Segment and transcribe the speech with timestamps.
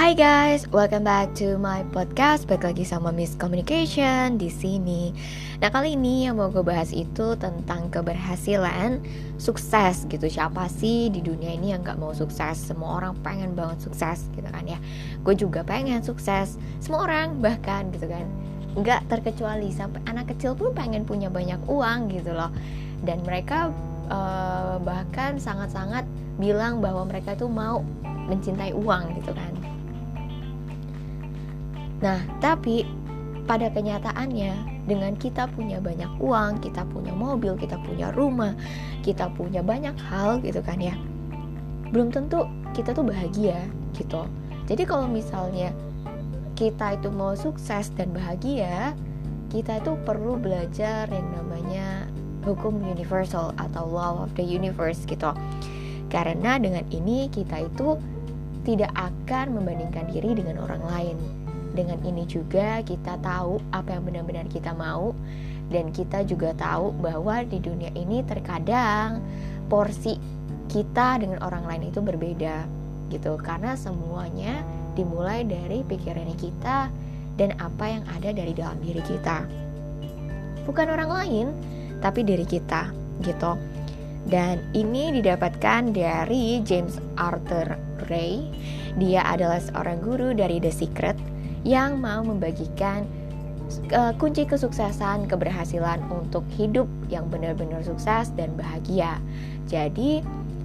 [0.00, 2.48] Hai guys, welcome back to my podcast.
[2.48, 5.12] Balik lagi sama Miss Communication di sini.
[5.60, 8.96] Nah kali ini yang mau gue bahas itu tentang keberhasilan,
[9.36, 10.24] sukses gitu.
[10.24, 12.56] Siapa sih di dunia ini yang gak mau sukses?
[12.56, 14.80] Semua orang pengen banget sukses gitu kan ya.
[15.20, 16.56] Gue juga pengen sukses.
[16.80, 18.24] Semua orang bahkan gitu kan.
[18.80, 22.48] Gak terkecuali sampai anak kecil pun pengen punya banyak uang gitu loh.
[23.04, 23.68] Dan mereka
[24.08, 26.08] uh, bahkan sangat-sangat
[26.40, 27.84] bilang bahwa mereka itu mau
[28.32, 29.69] mencintai uang gitu kan
[32.00, 32.88] Nah, tapi
[33.44, 38.56] pada kenyataannya dengan kita punya banyak uang, kita punya mobil, kita punya rumah,
[39.04, 40.96] kita punya banyak hal gitu kan ya.
[41.92, 43.60] Belum tentu kita tuh bahagia
[43.94, 44.24] gitu.
[44.70, 45.74] Jadi kalau misalnya
[46.54, 48.94] kita itu mau sukses dan bahagia,
[49.50, 52.06] kita itu perlu belajar yang namanya
[52.46, 55.34] hukum universal atau law of the universe gitu.
[56.08, 57.98] Karena dengan ini kita itu
[58.64, 61.16] tidak akan membandingkan diri dengan orang lain
[61.74, 65.14] dengan ini juga kita tahu apa yang benar-benar kita mau.
[65.70, 69.22] Dan kita juga tahu bahwa di dunia ini terkadang
[69.70, 70.18] porsi
[70.66, 72.66] kita dengan orang lain itu berbeda
[73.14, 73.38] gitu.
[73.38, 74.66] Karena semuanya
[74.98, 76.90] dimulai dari pikirannya kita
[77.38, 79.46] dan apa yang ada dari dalam diri kita.
[80.66, 81.46] Bukan orang lain
[82.02, 82.90] tapi diri kita
[83.22, 83.54] gitu.
[84.26, 87.78] Dan ini didapatkan dari James Arthur
[88.10, 88.42] Ray.
[88.98, 91.29] Dia adalah seorang guru dari The Secret
[91.64, 93.04] yang mau membagikan
[93.92, 99.20] uh, kunci kesuksesan, keberhasilan untuk hidup yang benar-benar sukses dan bahagia.
[99.68, 100.24] Jadi,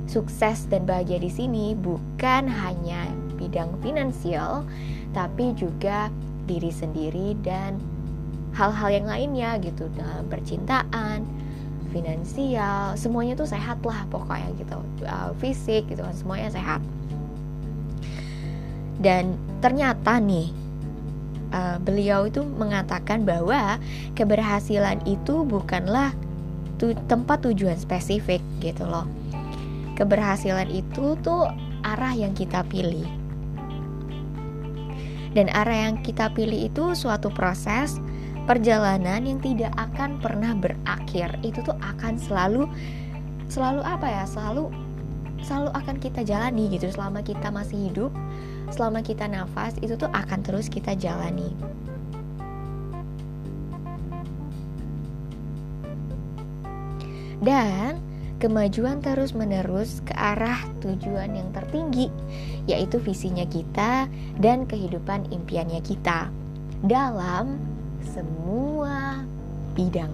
[0.09, 4.63] sukses dan bahagia di sini bukan hanya bidang finansial,
[5.11, 6.09] tapi juga
[6.45, 7.77] diri sendiri dan
[8.55, 11.27] hal-hal yang lainnya gitu dalam percintaan,
[11.91, 16.79] finansial, semuanya tuh sehat lah pokoknya gitu, uh, fisik gitu kan semuanya sehat.
[18.95, 20.64] Dan ternyata nih
[21.55, 23.79] uh, beliau itu mengatakan bahwa
[24.19, 26.11] keberhasilan itu bukanlah
[26.75, 29.07] tu tempat tujuan spesifik gitu loh.
[29.95, 31.47] Keberhasilan itu tuh
[31.87, 33.07] arah yang kita pilih.
[35.31, 37.99] Dan arah yang kita pilih itu suatu proses
[38.47, 41.31] perjalanan yang tidak akan pernah berakhir.
[41.43, 42.67] Itu tuh akan selalu
[43.47, 44.23] selalu apa ya?
[44.27, 44.71] Selalu
[45.43, 48.11] selalu akan kita jalani gitu selama kita masih hidup
[48.73, 51.53] selama kita nafas itu tuh akan terus kita jalani.
[57.43, 58.01] Dan
[58.41, 62.09] kemajuan terus-menerus ke arah tujuan yang tertinggi,
[62.65, 64.09] yaitu visinya kita
[64.41, 66.33] dan kehidupan impiannya kita
[66.81, 67.61] dalam
[68.01, 69.21] semua
[69.77, 70.09] bidang.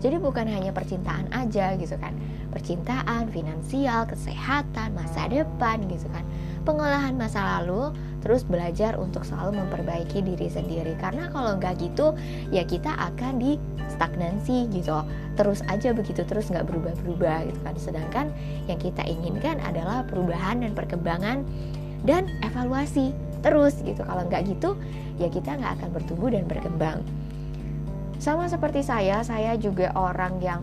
[0.00, 2.14] Jadi bukan hanya percintaan aja gitu kan.
[2.52, 6.22] Percintaan, finansial, kesehatan, masa depan gitu kan.
[6.62, 7.90] Pengolahan masa lalu
[8.22, 10.94] terus belajar untuk selalu memperbaiki diri sendiri.
[11.00, 12.14] Karena kalau nggak gitu
[12.54, 13.58] ya kita akan di
[13.90, 15.02] stagnansi gitu.
[15.34, 17.74] Terus aja begitu terus nggak berubah-berubah gitu kan.
[17.80, 18.26] Sedangkan
[18.70, 21.42] yang kita inginkan adalah perubahan dan perkembangan
[22.06, 23.10] dan evaluasi
[23.42, 24.06] terus gitu.
[24.06, 24.78] Kalau nggak gitu
[25.18, 27.02] ya kita nggak akan bertumbuh dan berkembang.
[28.22, 30.62] Sama seperti saya saya juga orang yang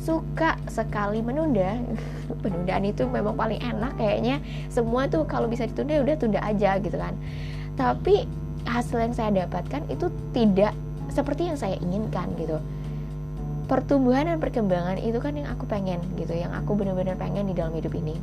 [0.00, 1.76] suka sekali menunda.
[2.42, 4.40] Penundaan itu memang paling enak kayaknya.
[4.72, 7.14] Semua tuh kalau bisa ditunda ya udah tunda aja gitu kan.
[7.76, 8.24] Tapi
[8.64, 10.72] hasil yang saya dapatkan itu tidak
[11.12, 12.56] seperti yang saya inginkan gitu.
[13.68, 17.70] Pertumbuhan dan perkembangan itu kan yang aku pengen gitu yang aku benar-benar pengen di dalam
[17.76, 18.18] hidup ini.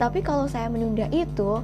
[0.00, 1.60] Tapi kalau saya menunda itu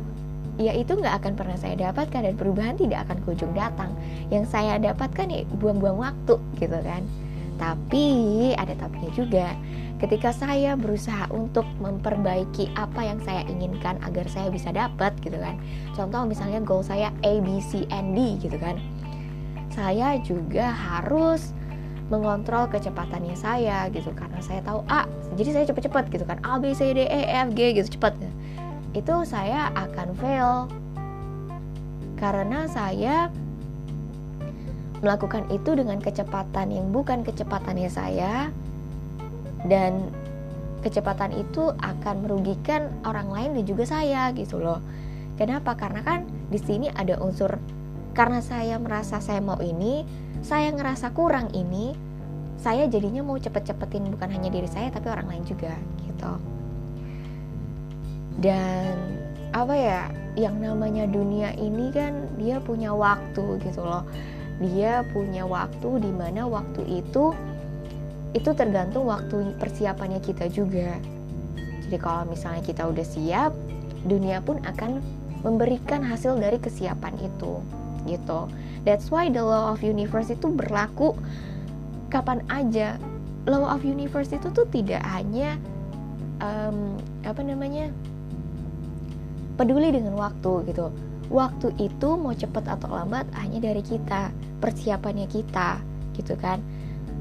[0.59, 3.95] ya itu nggak akan pernah saya dapatkan dan perubahan tidak akan kunjung datang.
[4.29, 7.07] Yang saya dapatkan ya buang-buang waktu gitu kan
[7.59, 9.53] tapi ada tapinya juga.
[9.99, 15.59] Ketika saya berusaha untuk memperbaiki apa yang saya inginkan agar saya bisa dapat gitu kan.
[15.99, 18.79] Contoh misalnya goal saya A, B, C, and D gitu kan.
[19.75, 21.51] Saya juga harus
[22.09, 25.05] mengontrol kecepatannya saya gitu karena saya tahu A,
[25.37, 26.41] jadi saya cepet-cepet gitu kan.
[26.41, 28.17] A, B, C, D, E, F, G gitu cepet.
[28.97, 30.71] Itu saya akan fail
[32.19, 33.31] karena saya
[35.01, 38.51] melakukan itu dengan kecepatan yang bukan kecepatannya saya
[39.67, 40.11] dan
[40.83, 44.79] kecepatan itu akan merugikan orang lain dan juga saya gitu loh.
[45.39, 45.75] Kenapa?
[45.79, 47.59] Karena kan di sini ada unsur
[48.15, 50.03] karena saya merasa saya mau ini,
[50.43, 51.95] saya ngerasa kurang ini,
[52.59, 55.75] saya jadinya mau cepet-cepetin bukan hanya diri saya tapi orang lain juga
[56.07, 56.33] gitu.
[58.39, 58.95] Dan
[59.55, 60.03] apa ya,
[60.35, 64.07] yang namanya dunia ini kan dia punya waktu gitu loh
[64.59, 67.31] dia punya waktu di mana waktu itu
[68.37, 70.99] itu tergantung waktu persiapannya kita juga.
[71.87, 73.57] Jadi kalau misalnya kita udah siap,
[74.05, 75.01] dunia pun akan
[75.41, 77.63] memberikan hasil dari kesiapan itu
[78.05, 78.51] gitu.
[78.85, 81.17] That's why the law of universe itu berlaku
[82.13, 83.01] kapan aja.
[83.49, 85.57] Law of universe itu tuh tidak hanya
[86.43, 87.89] um, apa namanya
[89.57, 90.93] peduli dengan waktu gitu
[91.29, 95.81] waktu itu mau cepat atau lambat hanya dari kita persiapannya kita
[96.17, 96.61] gitu kan.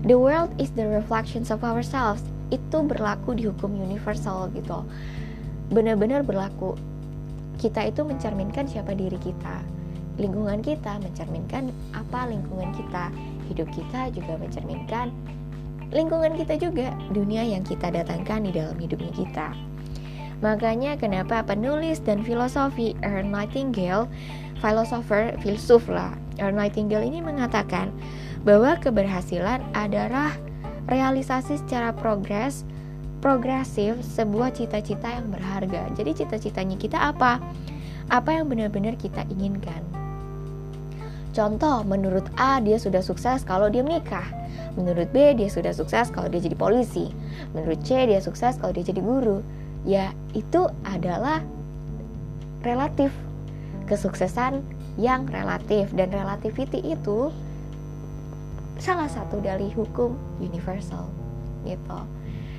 [0.07, 2.23] The world is the reflections of ourselves.
[2.47, 4.87] Itu berlaku di hukum universal gitu.
[5.69, 6.79] Benar-benar berlaku.
[7.59, 9.59] Kita itu mencerminkan siapa diri kita.
[10.17, 13.11] Lingkungan kita mencerminkan apa lingkungan kita.
[13.51, 15.11] Hidup kita juga mencerminkan
[15.91, 16.95] lingkungan kita juga.
[17.11, 19.66] Dunia yang kita datangkan di dalam hidupnya kita
[20.39, 24.05] makanya kenapa penulis dan filosofi Ernst Nightingale
[24.61, 27.89] filosofer filsuf lah Ernst Nightingale ini mengatakan
[28.45, 30.31] bahwa keberhasilan adalah
[30.87, 32.63] realisasi secara progres
[33.19, 35.89] progresif sebuah cita-cita yang berharga.
[35.97, 37.41] Jadi cita-citanya kita apa?
[38.07, 39.81] Apa yang benar-benar kita inginkan.
[41.35, 44.25] Contoh, menurut A dia sudah sukses kalau dia menikah.
[44.73, 47.13] Menurut B dia sudah sukses kalau dia jadi polisi.
[47.53, 49.41] Menurut C dia sukses kalau dia jadi guru.
[49.87, 51.39] Ya, itu adalah
[52.59, 53.15] relatif.
[53.87, 54.59] Kesuksesan
[54.99, 55.95] yang relatif.
[55.95, 57.31] Dan relativity itu
[58.77, 60.13] salah satu dari hukum
[60.43, 61.07] universal
[61.63, 61.99] gitu.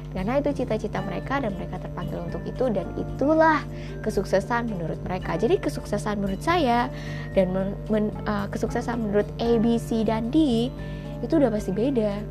[0.09, 3.61] Karena itu cita-cita mereka dan mereka terpanggil untuk itu dan itulah
[4.01, 5.37] kesuksesan menurut mereka.
[5.37, 6.89] Jadi kesuksesan menurut saya
[7.37, 10.73] dan men, men, uh, kesuksesan menurut A B C dan D
[11.21, 12.25] itu udah pasti beda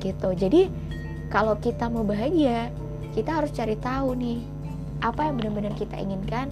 [0.00, 0.28] gitu.
[0.34, 0.72] Jadi
[1.28, 2.72] kalau kita mau bahagia
[3.18, 4.38] kita harus cari tahu nih
[5.02, 6.46] apa yang benar-benar kita inginkan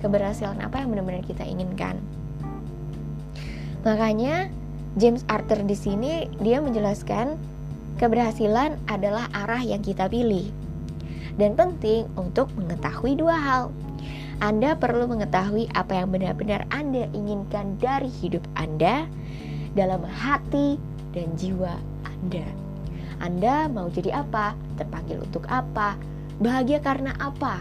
[0.00, 2.00] keberhasilan apa yang benar-benar kita inginkan
[3.84, 4.48] makanya
[4.96, 7.36] James Arthur di sini dia menjelaskan
[7.96, 10.52] Keberhasilan adalah arah yang kita pilih.
[11.40, 13.64] Dan penting untuk mengetahui dua hal.
[14.36, 19.08] Anda perlu mengetahui apa yang benar-benar Anda inginkan dari hidup Anda
[19.72, 20.76] dalam hati
[21.16, 21.72] dan jiwa
[22.04, 22.65] Anda.
[23.22, 24.52] Anda mau jadi apa?
[24.76, 25.96] Terpanggil untuk apa?
[26.40, 27.60] Bahagia karena apa?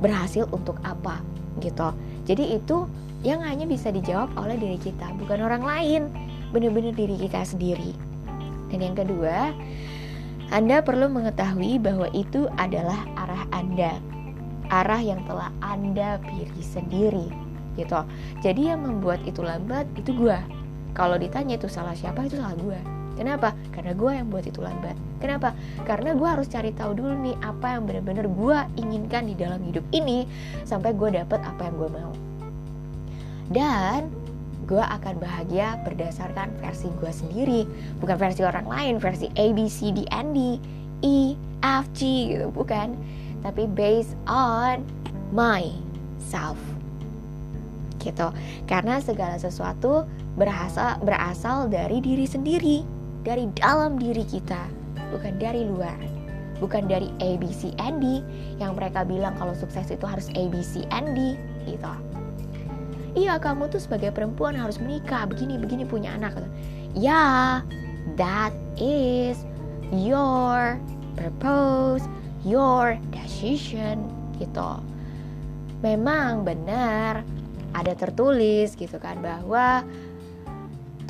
[0.00, 1.20] Berhasil untuk apa?
[1.60, 1.88] Gitu.
[2.24, 2.88] Jadi itu
[3.24, 6.02] yang hanya bisa dijawab oleh diri kita, bukan orang lain.
[6.52, 7.92] Benar-benar diri kita sendiri.
[8.72, 9.52] Dan yang kedua,
[10.52, 13.96] Anda perlu mengetahui bahwa itu adalah arah Anda.
[14.72, 17.28] Arah yang telah Anda pilih sendiri
[17.74, 18.00] gitu.
[18.40, 20.38] Jadi yang membuat itu lambat itu gue.
[20.94, 22.93] Kalau ditanya itu salah siapa itu salah gue.
[23.14, 23.54] Kenapa?
[23.70, 24.96] Karena gue yang buat itu lambat.
[25.22, 25.54] Kenapa?
[25.86, 29.86] Karena gue harus cari tahu dulu nih apa yang benar-benar gue inginkan di dalam hidup
[29.94, 30.26] ini
[30.66, 32.12] sampai gue dapet apa yang gue mau.
[33.48, 34.24] Dan
[34.64, 37.60] gue akan bahagia berdasarkan versi gue sendiri
[38.00, 40.56] bukan versi orang lain versi A B C D N D
[41.04, 42.96] E F G gitu bukan
[43.44, 44.80] tapi based on
[45.36, 46.56] myself
[48.00, 48.32] gitu
[48.64, 54.68] karena segala sesuatu berasal berasal dari diri sendiri dari dalam diri kita
[55.10, 55.96] bukan dari luar.
[56.62, 58.22] Bukan dari A B C N D
[58.62, 61.34] yang mereka bilang kalau sukses itu harus A B C N D
[61.66, 61.92] gitu.
[63.18, 66.34] Iya kamu tuh sebagai perempuan harus menikah begini begini punya anak
[66.94, 67.62] ya
[68.18, 69.42] that is
[69.90, 70.78] your
[71.18, 72.06] purpose
[72.46, 74.06] your decision
[74.38, 74.78] gitu.
[75.82, 77.26] Memang benar
[77.74, 79.82] ada tertulis gitu kan bahwa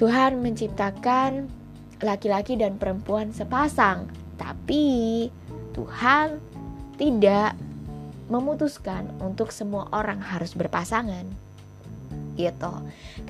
[0.01, 1.47] Tuhan menciptakan
[2.05, 4.07] laki-laki dan perempuan sepasang
[4.37, 5.29] tapi
[5.75, 6.39] Tuhan
[6.95, 7.59] tidak
[8.31, 11.27] memutuskan untuk semua orang harus berpasangan
[12.35, 12.75] gitu.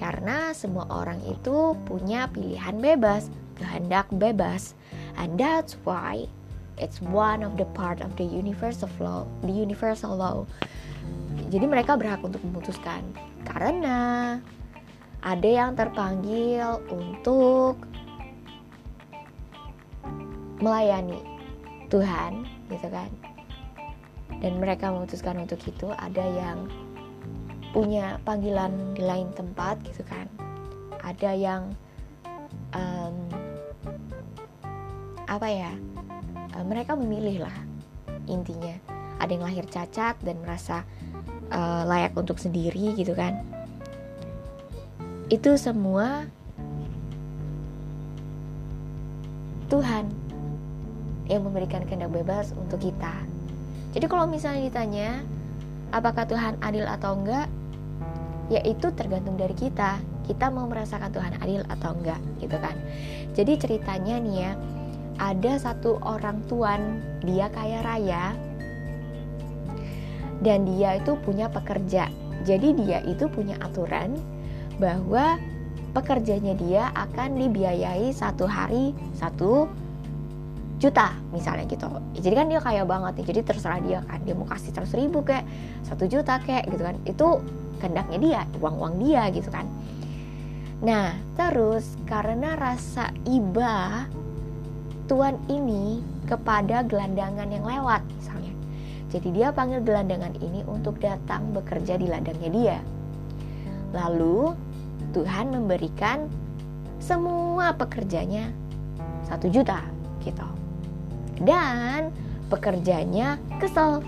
[0.00, 3.28] Karena semua orang itu punya pilihan bebas,
[3.60, 4.72] kehendak bebas.
[5.20, 6.26] And that's why
[6.80, 10.48] it's one of the part of the universal law, the universal law.
[11.52, 13.04] Jadi mereka berhak untuk memutuskan
[13.44, 14.40] karena
[15.20, 17.80] ada yang terpanggil untuk
[20.58, 21.22] melayani
[21.90, 23.10] Tuhan gitu kan.
[24.42, 26.68] Dan mereka memutuskan untuk itu ada yang
[27.74, 30.30] punya panggilan di lain tempat gitu kan.
[31.02, 31.62] Ada yang
[32.70, 33.16] um,
[35.24, 35.72] apa ya
[36.54, 37.56] uh, mereka memilih lah
[38.30, 38.78] intinya.
[39.18, 40.86] Ada yang lahir cacat dan merasa
[41.50, 43.42] uh, layak untuk sendiri gitu kan.
[45.26, 46.28] Itu semua
[49.66, 50.13] Tuhan
[51.34, 53.12] yang memberikan kehendak bebas untuk kita.
[53.94, 55.10] Jadi kalau misalnya ditanya
[55.94, 57.46] apakah Tuhan adil atau enggak
[58.52, 59.98] yaitu tergantung dari kita.
[60.24, 62.76] Kita mau merasakan Tuhan adil atau enggak gitu kan.
[63.36, 64.52] Jadi ceritanya nih ya
[65.20, 68.34] ada satu orang tuan dia kaya raya
[70.42, 72.08] dan dia itu punya pekerja.
[72.44, 74.18] Jadi dia itu punya aturan
[74.76, 75.38] bahwa
[75.94, 79.70] pekerjanya dia akan dibiayai satu hari satu
[80.84, 81.88] juta misalnya gitu.
[82.20, 84.20] Jadi kan dia kaya banget nih jadi terserah dia kan.
[84.28, 85.48] Dia mau kasih seratus ribu kayak
[85.88, 86.96] satu juta kayak gitu kan.
[87.08, 87.40] Itu
[87.80, 89.64] kehendaknya dia uang uang dia gitu kan.
[90.84, 94.04] Nah terus karena rasa iba
[95.08, 98.52] tuan ini kepada gelandangan yang lewat misalnya.
[99.08, 102.78] Jadi dia panggil gelandangan ini untuk datang bekerja di ladangnya dia.
[103.96, 104.52] Lalu
[105.16, 106.28] Tuhan memberikan
[107.00, 108.50] semua pekerjanya
[109.24, 109.80] satu juta
[110.24, 110.63] gitu
[111.42, 112.14] dan
[112.52, 114.04] pekerjanya kesel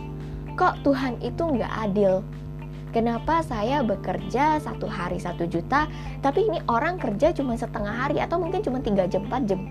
[0.54, 2.22] kok Tuhan itu nggak adil
[2.96, 5.84] Kenapa saya bekerja satu hari satu juta,
[6.24, 9.68] tapi ini orang kerja cuma setengah hari atau mungkin cuma tiga jam empat jam.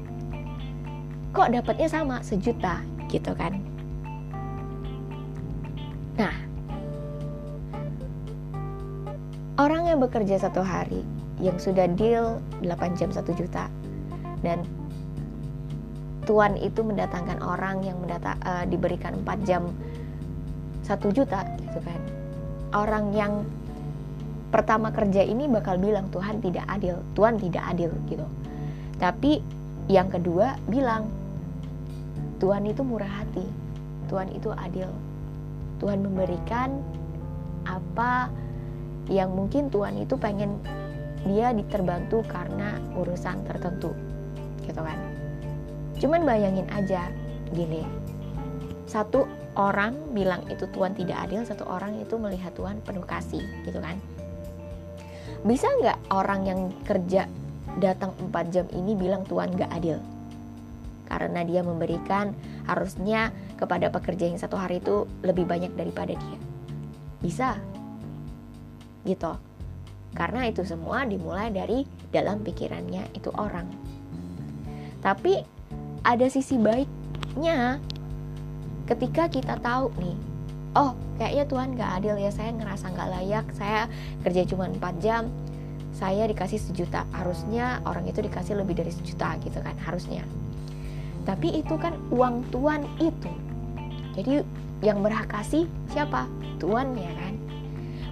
[1.33, 3.57] Kok dapatnya sama sejuta gitu kan?
[6.21, 6.37] Nah,
[9.57, 11.01] orang yang bekerja satu hari
[11.41, 13.73] yang sudah deal 8 jam 1 juta
[14.45, 14.61] dan
[16.25, 19.69] tuan itu mendatangkan orang yang mendata, uh, diberikan 4 jam
[20.83, 22.01] 1 juta gitu kan.
[22.75, 23.45] Orang yang
[24.51, 28.25] pertama kerja ini bakal bilang Tuhan tidak adil Tuhan tidak adil gitu.
[28.97, 29.39] Tapi
[29.91, 31.11] yang kedua bilang
[32.41, 33.45] Tuhan itu murah hati
[34.07, 34.89] Tuhan itu adil.
[35.81, 36.79] Tuhan memberikan
[37.67, 38.31] apa
[39.11, 40.61] yang mungkin Tuhan itu pengen
[41.25, 43.91] dia diterbantu karena urusan tertentu
[44.61, 45.14] gitu kan
[45.99, 47.09] cuman bayangin aja
[47.55, 47.83] gini.
[48.85, 49.25] Satu
[49.55, 53.97] orang bilang itu Tuhan tidak adil satu orang itu melihat Tuhan penuh kasih gitu kan?
[55.45, 57.29] Bisa nggak orang yang kerja
[57.79, 59.97] datang 4 jam ini bilang Tuhan nggak adil?
[61.05, 62.33] Karena dia memberikan
[62.65, 66.39] harusnya kepada pekerja yang satu hari itu lebih banyak daripada dia.
[67.21, 67.55] Bisa.
[69.05, 69.33] Gitu.
[70.17, 73.69] Karena itu semua dimulai dari dalam pikirannya itu orang.
[75.03, 75.54] Tapi
[76.05, 77.81] ada sisi baiknya
[78.85, 80.17] ketika kita tahu nih,
[80.77, 83.89] oh kayaknya Tuhan gak adil ya, saya ngerasa gak layak, saya
[84.21, 85.33] kerja cuma 4 jam,
[85.89, 90.21] saya dikasih sejuta, harusnya orang itu dikasih lebih dari sejuta gitu kan, harusnya.
[91.25, 93.31] Tapi itu kan uang Tuhan itu.
[94.13, 94.45] Jadi
[94.85, 96.29] yang berhak kasih siapa?
[96.61, 97.35] Tuhan ya kan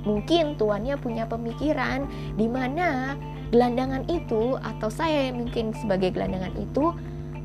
[0.04, 2.04] Mungkin tuannya punya pemikiran
[2.36, 3.16] di mana
[3.56, 6.92] gelandangan itu atau saya mungkin sebagai gelandangan itu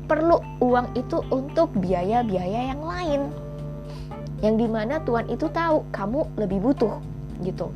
[0.09, 3.21] perlu uang itu untuk biaya-biaya yang lain.
[4.41, 6.97] Yang di mana tuan itu tahu kamu lebih butuh
[7.45, 7.69] gitu.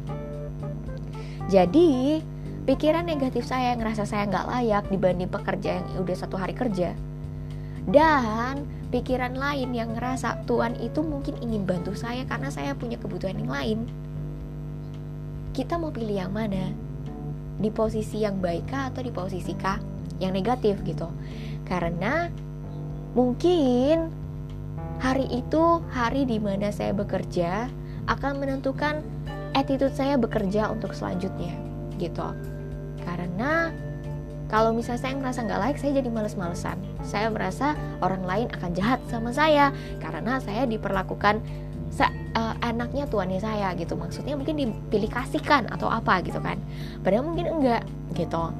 [1.47, 2.19] Jadi
[2.65, 6.95] pikiran negatif saya yang ngerasa saya nggak layak dibanding pekerja yang udah satu hari kerja
[7.83, 8.63] dan
[8.95, 13.51] pikiran lain yang ngerasa Tuhan itu mungkin ingin bantu saya karena saya punya kebutuhan yang
[13.51, 13.79] lain
[15.51, 16.71] kita mau pilih yang mana
[17.59, 19.77] di posisi yang baik kah atau di posisi kah
[20.23, 21.11] yang negatif gitu
[21.67, 22.29] karena
[23.13, 24.09] mungkin
[24.99, 27.67] hari itu hari di mana saya bekerja
[28.07, 29.03] akan menentukan
[29.53, 31.53] attitude saya bekerja untuk selanjutnya
[32.01, 32.25] gitu.
[33.03, 33.69] Karena
[34.49, 36.77] kalau misalnya saya ngerasa nggak like saya jadi males-malesan.
[37.01, 41.41] Saya merasa orang lain akan jahat sama saya karena saya diperlakukan
[42.37, 43.97] uh, anaknya tuannya saya gitu.
[43.97, 46.57] Maksudnya mungkin dipilih kasihkan atau apa gitu kan.
[47.01, 48.53] Padahal mungkin enggak gitu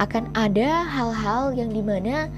[0.00, 2.28] akan ada hal-hal yang di mana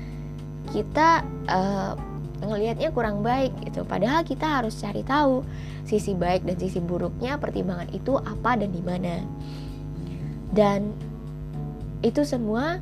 [0.72, 1.94] kita uh,
[2.42, 3.86] ngelihatnya kurang baik gitu.
[3.86, 5.46] Padahal kita harus cari tahu
[5.84, 9.22] sisi baik dan sisi buruknya pertimbangan itu apa dan di mana.
[10.54, 10.94] Dan
[12.04, 12.78] itu semua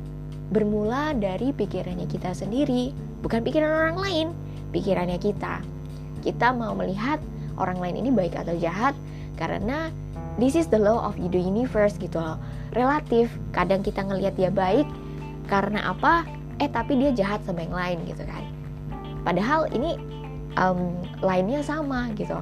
[0.51, 4.27] bermula dari pikirannya kita sendiri bukan pikiran orang lain
[4.75, 5.63] pikirannya kita.
[6.25, 7.19] Kita mau melihat
[7.57, 8.97] orang lain ini baik atau jahat
[9.37, 9.89] karena
[10.37, 12.37] this is the law of the universe gitu loh
[12.73, 13.31] relatif.
[13.55, 14.85] Kadang kita ngelihat dia baik
[15.47, 16.25] karena apa?
[16.61, 18.43] Eh tapi dia jahat sama yang lain gitu kan.
[19.23, 19.97] Padahal ini
[20.59, 22.37] um, lainnya sama gitu.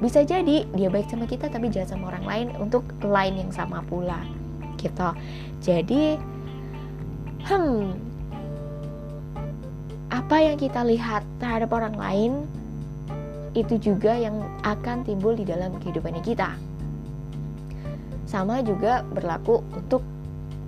[0.00, 3.84] Bisa jadi dia baik sama kita tapi jahat sama orang lain untuk lain yang sama
[3.84, 4.20] pula
[4.80, 5.10] gitu.
[5.60, 6.16] Jadi
[7.44, 8.10] hmm
[10.10, 12.32] apa yang kita lihat terhadap orang lain
[13.54, 16.54] itu juga yang akan timbul di dalam kehidupan kita.
[18.30, 20.06] Sama juga berlaku untuk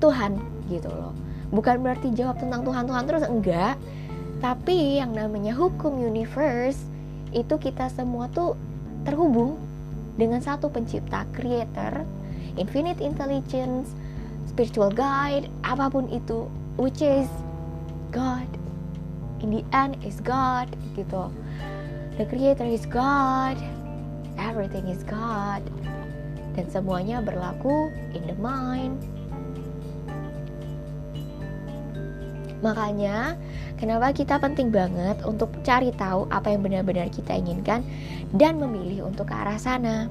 [0.02, 0.34] Tuhan
[0.66, 1.14] gitu loh.
[1.54, 3.78] Bukan berarti jawab tentang Tuhan Tuhan terus enggak,
[4.42, 6.82] tapi yang namanya hukum universe
[7.30, 8.58] itu kita semua tuh
[9.06, 9.54] terhubung
[10.18, 12.02] dengan satu pencipta, creator,
[12.58, 13.94] infinite intelligence,
[14.50, 17.30] spiritual guide, apa pun itu, which is
[18.10, 18.50] God.
[19.38, 20.66] In the end is God
[20.98, 21.30] gitu
[22.14, 23.56] the creator is God
[24.38, 25.62] everything is God.
[26.52, 29.00] Dan semuanya berlaku in the mind.
[32.62, 33.34] Makanya,
[33.74, 37.82] kenapa kita penting banget untuk cari tahu apa yang benar-benar kita inginkan
[38.30, 40.06] dan memilih untuk ke arah sana.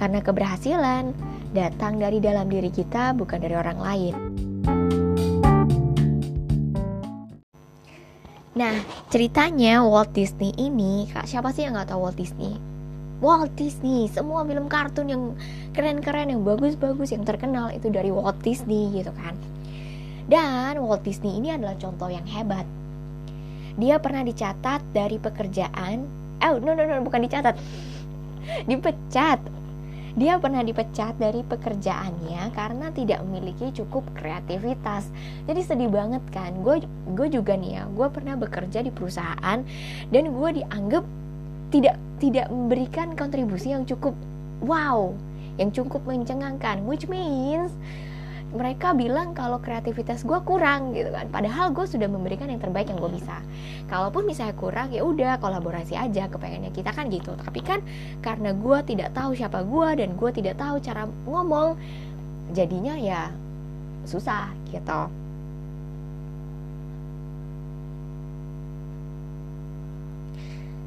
[0.00, 1.12] Karena keberhasilan
[1.52, 4.14] datang dari dalam diri kita, bukan dari orang lain.
[8.56, 8.76] Nah,
[9.12, 12.75] ceritanya Walt Disney ini, kak siapa sih yang nggak tahu Walt Disney?
[13.24, 15.22] Walt Disney, semua film kartun yang
[15.72, 19.32] keren-keren, yang bagus-bagus, yang terkenal itu dari Walt Disney gitu kan.
[20.28, 22.68] Dan Walt Disney ini adalah contoh yang hebat.
[23.80, 26.04] Dia pernah dicatat dari pekerjaan,
[26.44, 27.56] oh no no no bukan dicatat,
[28.68, 29.40] dipecat
[30.16, 35.12] dia pernah dipecat dari pekerjaannya karena tidak memiliki cukup kreativitas.
[35.44, 36.56] Jadi sedih banget kan.
[36.64, 36.80] Gue
[37.12, 39.60] gue juga nih ya, gue pernah bekerja di perusahaan
[40.08, 41.04] dan gue dianggap
[41.70, 44.16] tidak tidak memberikan kontribusi yang cukup
[44.64, 45.12] wow,
[45.60, 46.84] yang cukup mencengangkan.
[46.88, 47.72] Which means
[48.56, 51.28] mereka bilang kalau kreativitas gue kurang gitu kan.
[51.28, 53.42] Padahal gue sudah memberikan yang terbaik yang gue bisa.
[53.90, 56.72] Kalaupun misalnya kurang ya udah kolaborasi aja kepengennya.
[56.72, 57.36] Kita kan gitu.
[57.36, 57.84] Tapi kan
[58.24, 61.76] karena gue tidak tahu siapa gue dan gue tidak tahu cara ngomong
[62.54, 63.28] jadinya ya
[64.06, 65.26] susah gitu.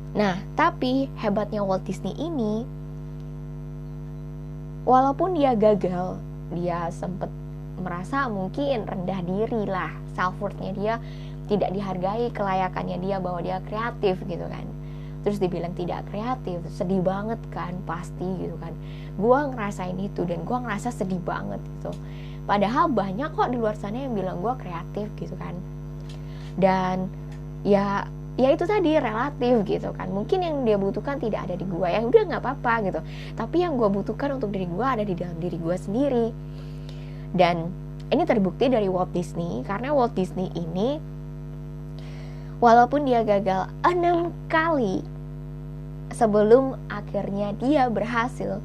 [0.09, 2.61] Nah, tapi hebatnya Walt Disney ini,
[4.85, 6.21] walaupun dia gagal,
[6.53, 7.25] dia sempet
[7.81, 9.89] merasa mungkin rendah diri lah.
[10.13, 10.93] Self worthnya dia
[11.49, 14.61] tidak dihargai kelayakannya dia bahwa dia kreatif gitu kan.
[15.25, 18.77] Terus dibilang tidak kreatif sedih banget kan pasti gitu kan.
[19.17, 21.97] Gue ngerasain itu dan gue ngerasa sedih banget gitu.
[22.45, 25.57] Padahal banyak kok di luar sana yang bilang gue kreatif gitu kan.
[26.61, 27.09] Dan
[27.65, 28.05] ya
[28.35, 30.11] ya itu tadi relatif gitu kan.
[30.11, 32.99] Mungkin yang dia butuhkan tidak ada di gue ya udah nggak apa-apa gitu.
[33.33, 36.27] Tapi yang gue butuhkan untuk diri gue ada di dalam diri gue sendiri.
[37.33, 37.69] Dan
[38.09, 40.97] ini terbukti dari Walt Disney karena Walt Disney ini
[42.59, 45.05] walaupun dia gagal enam kali
[46.11, 48.59] sebelum akhirnya dia berhasil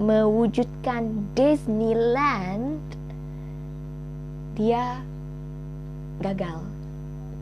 [0.00, 2.80] mewujudkan Disneyland
[4.58, 4.98] dia
[6.18, 6.58] gagal.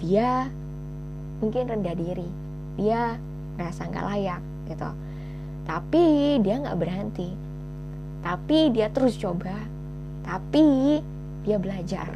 [0.03, 0.53] Dia
[1.41, 2.29] mungkin rendah diri.
[2.77, 3.17] Dia
[3.57, 4.91] merasa nggak layak gitu.
[5.67, 6.05] Tapi
[6.41, 7.31] dia nggak berhenti.
[8.23, 9.55] Tapi dia terus coba.
[10.27, 10.99] Tapi
[11.47, 12.11] dia belajar.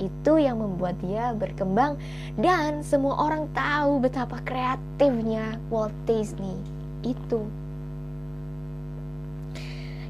[0.00, 2.00] Itu yang membuat dia berkembang.
[2.36, 6.56] Dan semua orang tahu betapa kreatifnya Walt Disney.
[7.04, 7.44] Itu.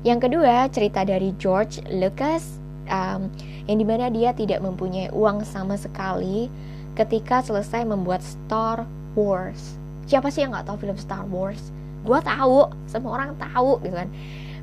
[0.01, 2.57] Yang kedua, cerita dari George Lucas
[2.89, 3.29] um,
[3.69, 6.49] yang di mana dia tidak mempunyai uang sama sekali
[6.99, 9.79] ketika selesai membuat Star Wars.
[10.11, 11.71] Siapa sih yang nggak tahu film Star Wars?
[12.03, 14.09] Gue tahu, semua orang tahu gitu kan.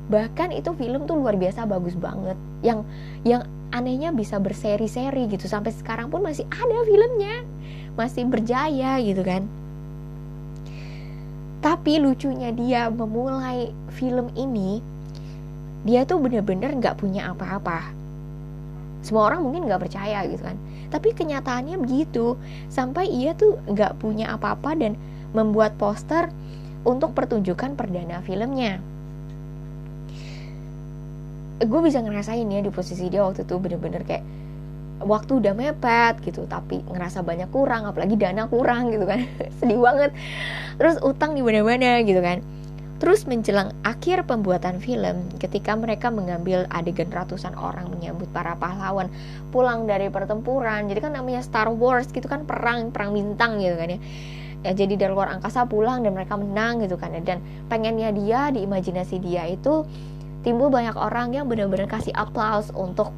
[0.08, 2.36] Bahkan itu film tuh luar biasa bagus banget.
[2.64, 2.84] Yang
[3.24, 5.48] yang anehnya bisa berseri-seri gitu.
[5.48, 7.44] Sampai sekarang pun masih ada filmnya.
[7.96, 9.48] Masih berjaya gitu kan.
[11.58, 14.78] Tapi lucunya dia memulai film ini
[15.86, 17.94] dia tuh bener-bener nggak punya apa-apa.
[19.02, 20.58] Semua orang mungkin nggak percaya gitu kan
[20.88, 22.36] tapi kenyataannya begitu.
[22.72, 24.96] Sampai ia tuh nggak punya apa-apa dan
[25.32, 26.32] membuat poster
[26.84, 28.80] untuk pertunjukan perdana filmnya.
[31.58, 34.24] Gue bisa ngerasain ya di posisi dia waktu itu bener-bener kayak
[34.98, 39.26] waktu udah mepet gitu tapi ngerasa banyak kurang apalagi dana kurang gitu kan.
[39.58, 40.14] Sedih banget.
[40.78, 42.40] Terus utang di mana-mana gitu kan
[42.98, 49.06] terus menjelang akhir pembuatan film ketika mereka mengambil adegan ratusan orang menyambut para pahlawan
[49.54, 53.94] pulang dari pertempuran jadi kan namanya Star Wars gitu kan perang perang bintang gitu kan
[53.94, 54.00] ya
[54.66, 57.22] ya jadi dari luar angkasa pulang dan mereka menang gitu kan ya.
[57.22, 57.38] dan
[57.70, 59.86] pengennya dia di imajinasi dia itu
[60.42, 63.14] timbul banyak orang yang benar-benar kasih aplaus untuk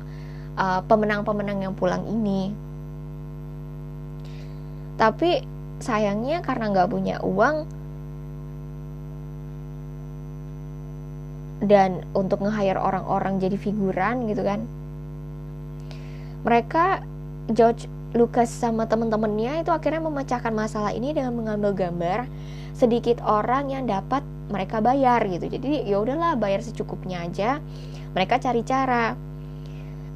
[0.60, 2.52] uh, pemenang-pemenang uh, yang pulang ini
[5.00, 5.40] tapi
[5.80, 7.64] sayangnya karena nggak punya uang
[11.60, 14.64] dan untuk nge-hire orang-orang jadi figuran gitu kan.
[16.44, 17.04] Mereka
[17.52, 22.26] George Lucas sama temen-temennya itu akhirnya memecahkan masalah ini dengan mengambil gambar
[22.74, 25.46] sedikit orang yang dapat mereka bayar gitu.
[25.46, 27.62] Jadi ya udahlah bayar secukupnya aja.
[28.16, 29.14] Mereka cari cara.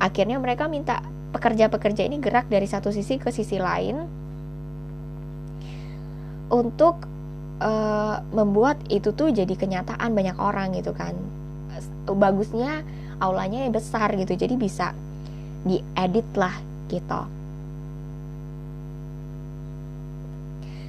[0.03, 4.25] Akhirnya mereka minta pekerja-pekerja ini gerak dari satu sisi ke sisi lain
[6.51, 7.14] untuk
[7.65, 11.17] uh, membuat itu tuh jadi kenyataan banyak orang gitu kan.
[12.05, 12.85] Bagusnya
[13.19, 14.93] aulanya besar gitu jadi bisa
[15.65, 16.55] diedit lah
[16.93, 17.23] gitu.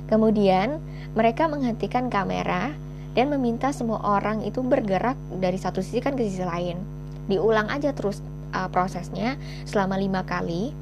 [0.05, 0.77] Kemudian
[1.17, 2.69] mereka menghentikan kamera
[3.15, 6.77] dan meminta semua orang itu bergerak dari satu sisi kan ke sisi lain.
[7.25, 8.21] Diulang aja terus
[8.53, 10.75] uh, prosesnya selama lima kali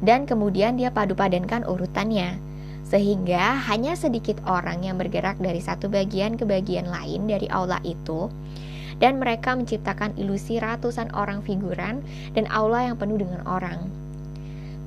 [0.00, 2.45] dan kemudian dia padu padankan urutannya
[2.86, 8.30] sehingga hanya sedikit orang yang bergerak dari satu bagian ke bagian lain dari aula itu.
[8.96, 12.00] Dan mereka menciptakan ilusi ratusan orang figuran
[12.32, 13.92] dan aula yang penuh dengan orang.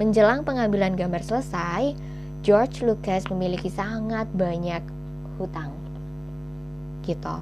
[0.01, 1.93] Menjelang pengambilan gambar selesai,
[2.41, 4.81] George Lucas memiliki sangat banyak
[5.37, 5.69] hutang.
[7.05, 7.35] Gitu.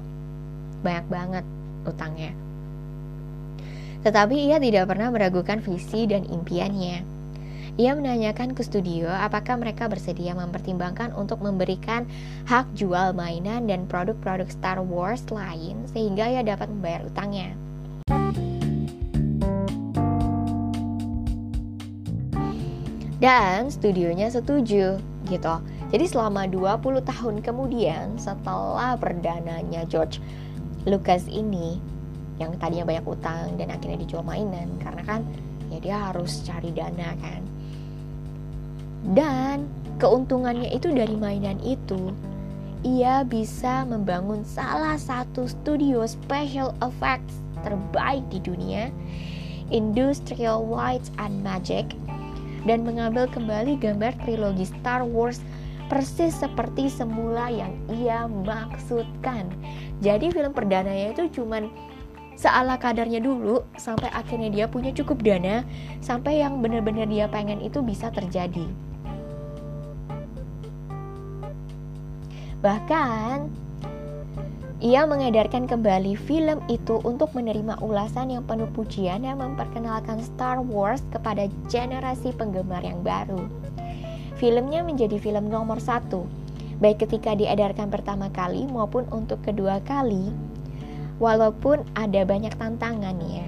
[0.84, 1.44] Banyak banget
[1.88, 2.36] utangnya
[3.98, 7.17] tetapi ia tidak pernah meragukan visi dan impiannya
[7.78, 12.10] ia menanyakan ke studio apakah mereka bersedia mempertimbangkan untuk memberikan
[12.50, 17.54] hak jual mainan dan produk-produk Star Wars lain sehingga ia dapat membayar utangnya.
[23.22, 24.98] Dan studionya setuju
[25.30, 25.54] gitu.
[25.94, 30.18] Jadi selama 20 tahun kemudian setelah perdananya George
[30.82, 31.78] Lucas ini
[32.42, 35.20] yang tadinya banyak utang dan akhirnya dijual mainan karena kan
[35.70, 37.57] ya dia harus cari dana kan.
[39.02, 42.14] Dan keuntungannya itu dari mainan itu
[42.86, 48.94] ia bisa membangun salah satu studio special effects terbaik di dunia
[49.74, 51.90] Industrial Lights and Magic
[52.64, 55.42] dan mengambil kembali gambar trilogi Star Wars
[55.90, 59.48] persis seperti semula yang ia maksudkan.
[60.04, 61.66] Jadi film perdananya itu cuman
[62.38, 65.66] seala kadarnya dulu sampai akhirnya dia punya cukup dana
[65.98, 68.68] sampai yang benar-benar dia pengen itu bisa terjadi.
[72.58, 73.68] Bahkan
[74.78, 81.02] ia mengedarkan kembali film itu untuk menerima ulasan yang penuh pujian dan memperkenalkan Star Wars
[81.10, 83.46] kepada generasi penggemar yang baru.
[84.38, 86.30] Filmnya menjadi film nomor satu,
[86.78, 90.30] baik ketika diedarkan pertama kali maupun untuk kedua kali.
[91.18, 93.46] Walaupun ada banyak tantangan ya,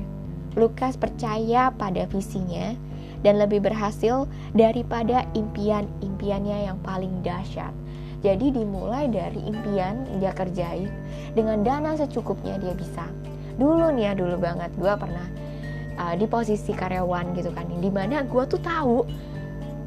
[0.58, 2.74] Lukas percaya pada visinya
[3.22, 7.70] dan lebih berhasil daripada impian-impiannya yang paling dahsyat.
[8.20, 10.92] Jadi dimulai dari impian dia kerjain
[11.32, 13.08] dengan dana secukupnya dia bisa.
[13.56, 15.24] Dulu nih ya dulu banget gue pernah
[15.96, 19.08] uh, di posisi karyawan gitu kan, di mana gue tuh tahu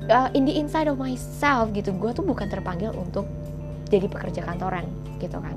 [0.10, 3.30] uh, in the inside of myself gitu gue tuh bukan terpanggil untuk
[3.94, 4.90] jadi pekerja kantoran
[5.22, 5.54] gitu kan.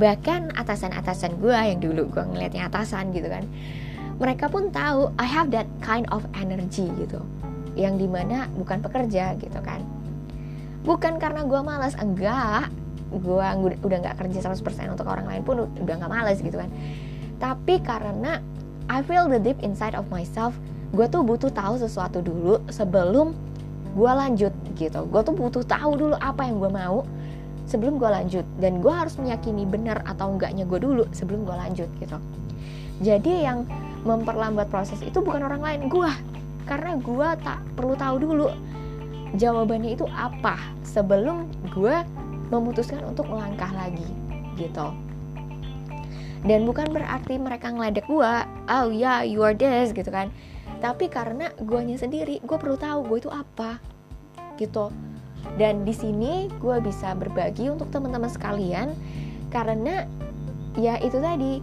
[0.00, 3.44] Bahkan atasan-atasan gue yang dulu gue ngeliatnya atasan gitu kan
[4.16, 7.20] mereka pun tahu I have that kind of energy gitu.
[7.76, 9.95] Yang di mana bukan pekerja gitu kan
[10.86, 12.70] bukan karena gue malas enggak.
[13.10, 13.42] Gue
[13.82, 16.70] udah nggak kerja 100% untuk orang lain pun udah nggak malas gitu kan.
[17.42, 18.38] Tapi karena
[18.86, 20.54] I feel the deep inside of myself
[20.94, 23.34] gue tuh butuh tahu sesuatu dulu sebelum
[23.98, 25.04] gue lanjut gitu.
[25.10, 27.02] Gue tuh butuh tahu dulu apa yang gue mau
[27.66, 28.46] sebelum gue lanjut.
[28.62, 32.18] Dan gue harus meyakini benar atau enggaknya gue dulu sebelum gue lanjut gitu.
[33.02, 33.68] Jadi yang
[34.06, 36.10] memperlambat proses itu bukan orang lain gue
[36.66, 38.46] karena gue tak perlu tahu dulu
[39.34, 40.54] jawabannya itu apa
[40.86, 41.96] sebelum gue
[42.54, 44.06] memutuskan untuk melangkah lagi
[44.54, 44.94] gitu.
[46.46, 48.32] Dan bukan berarti mereka ngeledek gue
[48.70, 50.30] oh ya yeah, you are this gitu kan.
[50.78, 53.82] Tapi karena guanya sendiri gue perlu tahu gue itu apa
[54.54, 54.94] gitu.
[55.58, 58.94] Dan di sini gue bisa berbagi untuk teman-teman sekalian
[59.50, 60.06] karena
[60.78, 61.62] ya itu tadi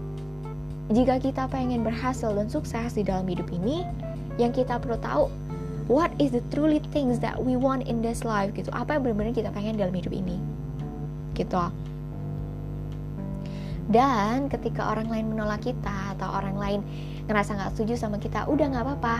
[0.91, 3.87] jika kita pengen berhasil dan sukses di dalam hidup ini
[4.35, 5.29] yang kita perlu tahu
[5.87, 8.71] what is the truly things that we want in this life gitu.
[8.71, 10.39] Apa yang benar-benar kita pengen dalam hidup ini
[11.33, 11.59] gitu.
[13.91, 16.79] Dan ketika orang lain menolak kita atau orang lain
[17.27, 19.17] ngerasa nggak setuju sama kita udah nggak apa-apa.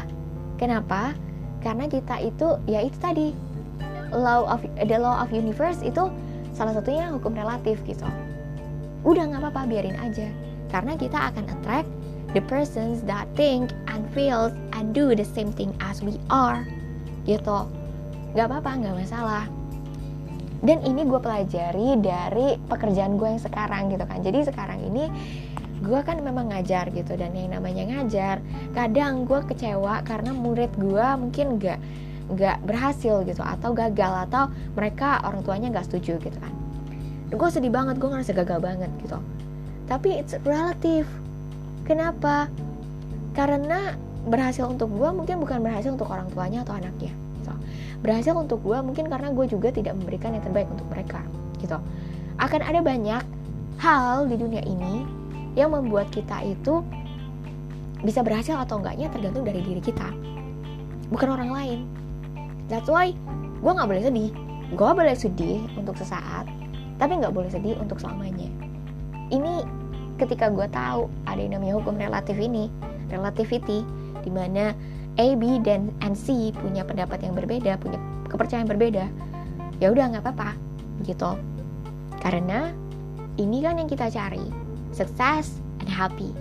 [0.56, 1.12] Kenapa?
[1.60, 3.36] Karena kita itu ya itu tadi
[4.16, 6.08] law of the law of universe itu
[6.56, 8.08] salah satunya hukum relatif gitu.
[9.04, 10.32] Udah nggak apa-apa biarin aja.
[10.72, 11.90] Karena kita akan attract
[12.34, 16.66] the persons that think and feels and do the same thing as we are.
[17.30, 17.58] Gitu.
[18.34, 19.46] Nggak apa-apa nggak masalah.
[20.64, 24.20] Dan ini gue pelajari dari pekerjaan gue yang sekarang gitu kan.
[24.26, 25.12] Jadi sekarang ini
[25.84, 27.14] gue kan memang ngajar gitu.
[27.14, 28.42] Dan yang namanya ngajar
[28.74, 31.80] kadang gue kecewa karena murid gue mungkin gak
[32.34, 33.46] nggak berhasil gitu.
[33.46, 36.54] Atau gagal atau mereka orang tuanya nggak setuju gitu kan.
[37.30, 39.22] Gue sedih banget gue ngerasa gagal banget gitu.
[39.86, 41.06] Tapi it's relative
[41.84, 42.50] kenapa?
[43.34, 47.54] Karena berhasil untuk gue mungkin bukan berhasil untuk orang tuanya atau anaknya gitu.
[48.00, 51.20] berhasil untuk gue mungkin karena gue juga tidak memberikan yang terbaik untuk mereka
[51.60, 51.76] gitu.
[52.40, 53.24] Akan ada banyak
[53.80, 55.04] hal di dunia ini
[55.60, 56.84] yang membuat kita itu
[58.04, 60.08] bisa berhasil atau enggaknya tergantung dari diri kita
[61.12, 61.80] bukan orang lain.
[62.72, 63.12] That's why
[63.60, 64.32] gue nggak boleh sedih.
[64.74, 66.48] Gue boleh sedih untuk sesaat
[66.98, 68.48] tapi nggak boleh sedih untuk selamanya.
[69.32, 69.83] Ini
[70.24, 72.72] ketika gue tahu ada yang namanya hukum relatif ini
[73.12, 73.84] relativity
[74.24, 74.72] di mana
[75.20, 78.00] A, B, dan and C punya pendapat yang berbeda punya
[78.32, 79.06] kepercayaan berbeda
[79.78, 80.56] ya udah nggak apa-apa
[81.04, 81.36] gitu.
[82.24, 82.72] Karena
[83.36, 84.48] ini kan yang kita cari
[84.96, 86.32] sukses and happy.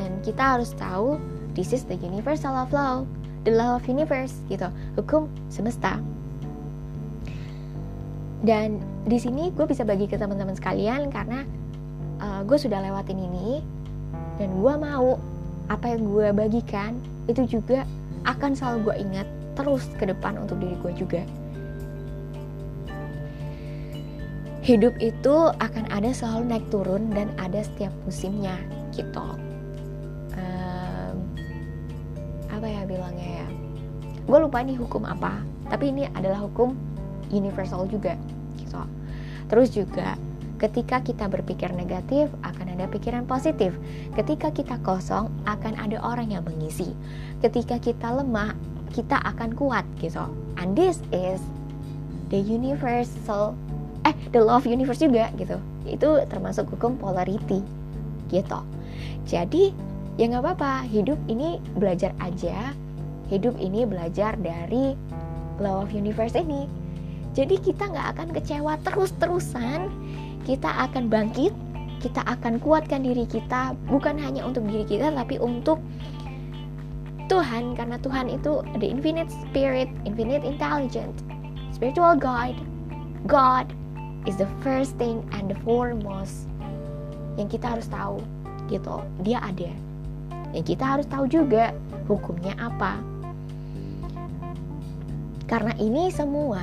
[0.00, 1.20] And kita harus tahu
[1.52, 3.04] this is the universal of law
[3.44, 4.66] the law of universe gitu.
[4.96, 5.98] Hukum semesta.
[8.42, 11.46] Dan di sini gue bisa bagi ke teman-teman sekalian karena
[12.22, 13.60] uh, gue sudah lewatin ini
[14.38, 15.18] dan gue mau
[15.66, 17.82] apa yang gue bagikan itu juga
[18.22, 21.22] akan selalu gue ingat terus ke depan untuk diri gue juga.
[24.62, 28.54] Hidup itu akan ada selalu naik turun dan ada setiap musimnya
[28.94, 29.26] gitu.
[32.62, 33.48] Apa ya bilangnya ya?
[34.22, 36.78] Gue lupa nih hukum apa tapi ini adalah hukum
[37.34, 38.14] universal juga
[38.54, 38.78] gitu.
[39.50, 40.14] Terus juga
[40.62, 43.74] ketika kita berpikir negatif akan ada pikiran positif.
[44.14, 46.94] Ketika kita kosong akan ada orang yang mengisi.
[47.42, 48.54] Ketika kita lemah
[48.94, 50.22] kita akan kuat gitu.
[50.62, 51.42] And this is
[52.30, 53.58] the universal
[54.06, 55.58] eh the law of universe juga gitu.
[55.82, 57.58] Itu termasuk hukum polarity
[58.30, 58.62] gitu.
[59.26, 59.74] Jadi
[60.14, 60.86] ya nggak apa-apa.
[60.86, 62.70] Hidup ini belajar aja.
[63.26, 64.94] Hidup ini belajar dari
[65.58, 66.70] law of universe ini.
[67.32, 69.88] Jadi kita nggak akan kecewa terus-terusan
[70.42, 71.54] kita akan bangkit
[72.02, 75.78] kita akan kuatkan diri kita bukan hanya untuk diri kita tapi untuk
[77.30, 81.14] Tuhan karena Tuhan itu the infinite spirit infinite intelligent
[81.82, 82.54] spiritual guide.
[83.26, 83.66] God
[84.22, 86.46] is the first thing and the foremost
[87.34, 88.22] yang kita harus tahu
[88.70, 89.02] gitu.
[89.26, 89.74] Dia ada.
[90.54, 91.74] Yang kita harus tahu juga
[92.06, 93.02] hukumnya apa.
[95.50, 96.62] Karena ini semua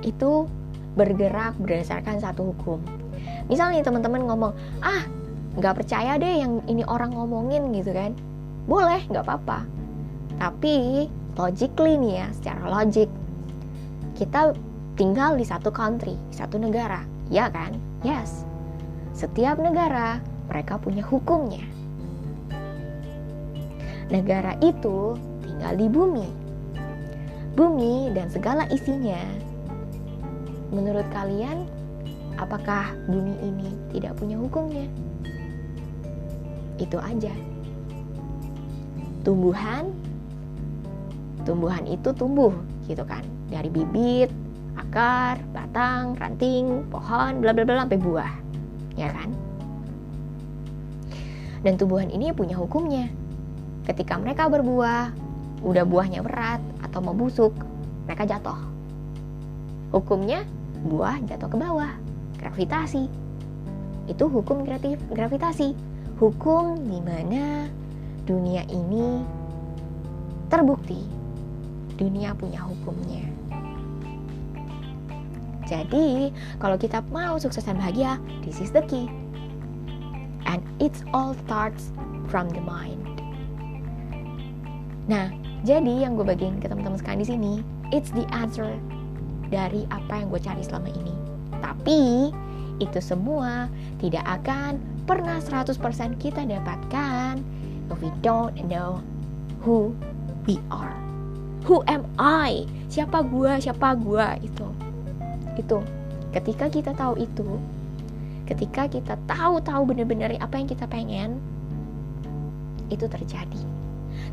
[0.00, 0.48] itu
[0.96, 2.80] bergerak berdasarkan satu hukum.
[3.46, 5.04] Misalnya teman-teman ngomong, ah
[5.56, 8.16] nggak percaya deh yang ini orang ngomongin gitu kan.
[8.66, 9.62] Boleh, nggak apa-apa.
[10.40, 11.06] Tapi
[11.38, 13.08] logically nih ya, secara logik,
[14.16, 14.56] kita
[14.96, 17.76] tinggal di satu country, satu negara, ya kan?
[18.02, 18.48] Yes.
[19.12, 21.62] Setiap negara mereka punya hukumnya.
[24.12, 26.28] Negara itu tinggal di bumi,
[27.56, 29.45] bumi dan segala isinya.
[30.74, 31.66] Menurut kalian,
[32.36, 34.86] apakah bumi ini tidak punya hukumnya?
[36.76, 37.32] Itu aja.
[39.22, 39.90] Tumbuhan,
[41.46, 42.54] tumbuhan itu tumbuh
[42.86, 44.30] gitu kan, dari bibit,
[44.78, 48.32] akar, batang, ranting, pohon, bla bla bla sampai buah,
[48.94, 49.34] ya kan?
[51.66, 53.10] Dan tumbuhan ini punya hukumnya.
[53.86, 55.10] Ketika mereka berbuah,
[55.66, 57.54] udah buahnya berat atau membusuk,
[58.06, 58.58] mereka jatuh.
[59.90, 60.46] Hukumnya
[60.86, 61.92] buah jatuh ke bawah,
[62.38, 63.10] gravitasi.
[64.06, 65.74] Itu hukum kreatif gravitasi.
[66.16, 67.68] Hukum di mana
[68.24, 69.20] dunia ini
[70.48, 71.02] terbukti
[71.96, 73.24] dunia punya hukumnya.
[75.66, 76.30] Jadi,
[76.62, 79.10] kalau kita mau sukses dan bahagia, this is the key.
[80.46, 81.90] And it's all starts
[82.30, 83.02] from the mind.
[85.10, 85.34] Nah,
[85.66, 87.52] jadi yang gue bagiin ke teman-teman sekalian di sini,
[87.90, 88.78] it's the answer
[89.52, 91.14] dari apa yang gue cari selama ini.
[91.62, 92.30] Tapi
[92.76, 94.76] itu semua tidak akan
[95.08, 95.78] pernah 100%
[96.20, 97.40] kita dapatkan
[97.88, 99.00] if we don't know
[99.62, 99.94] who
[100.44, 100.94] we are.
[101.66, 102.66] Who am I?
[102.86, 103.58] Siapa gue?
[103.58, 104.26] Siapa gue?
[104.46, 104.68] Itu.
[105.58, 105.78] Itu.
[106.30, 107.58] Ketika kita tahu itu,
[108.46, 111.42] ketika kita tahu-tahu benar-benar apa yang kita pengen,
[112.86, 113.62] itu terjadi.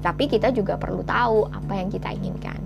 [0.03, 2.59] Tapi kita juga perlu tahu apa yang kita inginkan.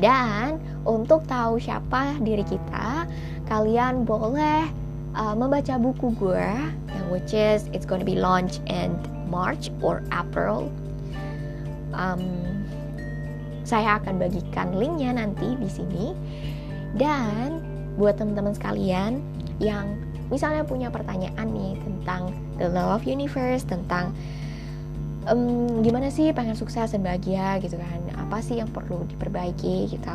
[0.00, 0.56] Dan
[0.88, 3.04] untuk tahu siapa diri kita,
[3.46, 4.64] kalian boleh
[5.12, 6.48] uh, membaca buku gue
[6.88, 8.96] yang which is it's gonna be launched in
[9.28, 10.72] March or April.
[11.92, 12.24] Um,
[13.62, 16.06] saya akan bagikan linknya nanti di sini.
[16.96, 17.62] Dan
[17.94, 19.22] buat teman-teman sekalian
[19.62, 20.00] yang
[20.32, 24.10] misalnya punya pertanyaan nih tentang the law of universe, tentang
[25.28, 28.00] um, gimana sih pengen sukses dan bahagia gitu kan?
[28.16, 30.14] Apa sih yang perlu diperbaiki gitu?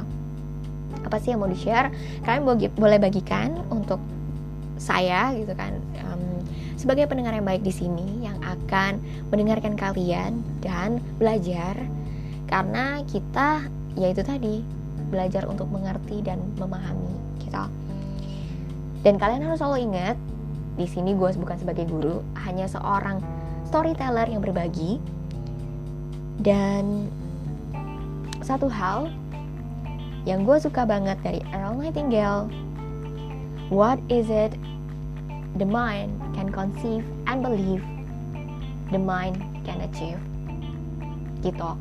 [1.06, 1.94] Apa sih yang mau di share
[2.26, 4.02] kalian boleh bagikan untuk
[4.82, 5.78] saya gitu kan.
[6.02, 6.42] Um,
[6.76, 8.98] sebagai pendengar yang baik di sini yang akan
[9.30, 11.78] mendengarkan kalian dan belajar
[12.46, 13.66] karena kita
[13.98, 14.62] yaitu tadi
[15.10, 17.66] belajar untuk mengerti dan memahami gitu.
[19.06, 20.18] Dan kalian harus selalu ingat
[20.76, 23.22] di sini gue bukan sebagai guru hanya seorang
[23.76, 25.04] storyteller yang berbagi.
[26.40, 27.12] Dan
[28.40, 29.12] satu hal
[30.24, 32.48] yang gue suka banget dari Earl Nightingale
[33.68, 34.56] what is it
[35.60, 37.84] the mind can conceive and believe
[38.96, 40.24] the mind can achieve
[41.44, 41.76] gitu.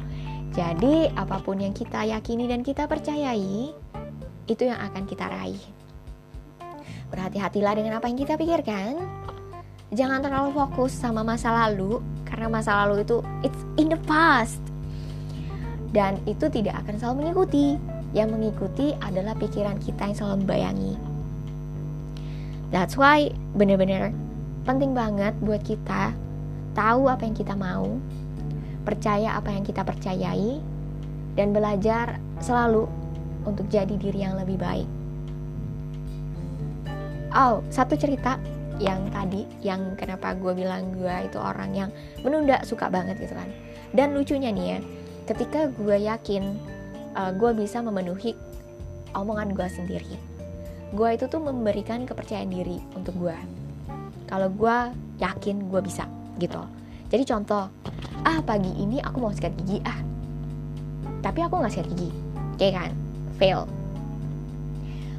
[0.51, 3.71] Jadi apa pun yang kita yakini dan kita percayai
[4.51, 5.63] itu yang akan kita raih.
[7.15, 9.24] Berhati-hatilah dengan apa yang kita pikirkan
[9.95, 14.59] jangan terlalu fokus sama masa lalu karena masa lalu itu it's in the past.
[15.95, 17.79] Dan itu tidak akan selalu mengikuti.
[18.15, 20.95] Yang mengikuti adalah pikiran kita yang selalu membayangi.
[22.71, 24.15] That's why bener-bener
[24.67, 26.15] penting banget buat kita
[26.75, 27.99] tahu apa yang kita mau
[28.83, 30.59] percaya apa yang kita percayai
[31.35, 32.87] dan belajar selalu
[33.47, 34.89] untuk jadi diri yang lebih baik.
[37.35, 38.39] Oh satu cerita
[38.83, 41.91] yang tadi yang kenapa gue bilang gue itu orang yang
[42.27, 43.49] menunda suka banget gitu kan.
[43.95, 44.79] Dan lucunya nih ya
[45.25, 46.59] ketika gue yakin
[47.17, 48.37] uh, gue bisa memenuhi
[49.17, 50.15] omongan gue sendiri
[50.95, 53.35] gue itu tuh memberikan kepercayaan diri untuk gue
[54.31, 54.77] kalau gue
[55.19, 56.07] yakin gue bisa
[56.39, 56.63] gitu.
[57.11, 57.71] Jadi contoh
[58.27, 60.01] ah pagi ini aku mau sikat gigi ah.
[61.23, 62.11] Tapi aku nggak sikat gigi
[62.59, 62.91] kayak kan?
[63.39, 63.61] Fail.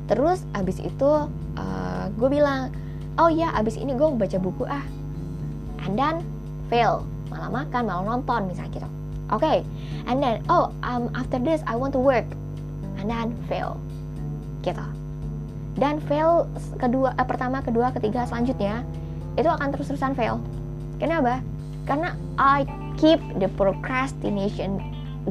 [0.08, 1.12] Terus abis itu
[1.56, 2.72] uh, gue bilang
[3.19, 4.84] oh ya abis ini gue baca buku ah.
[5.86, 6.25] And then
[6.67, 7.06] fail.
[7.32, 8.89] Malah makan malah nonton misalnya gitu.
[9.34, 9.58] Oke okay.
[10.06, 12.28] and then oh um, after this I want to work.
[13.01, 13.80] And then fail.
[14.63, 14.86] Gitu.
[15.75, 16.47] Dan fail
[16.80, 18.88] kedua eh, pertama kedua ketiga selanjutnya
[19.36, 20.39] itu akan terus-terusan fail.
[20.97, 21.43] Kenapa?
[21.84, 22.63] Karena I
[22.95, 24.80] keep the procrastination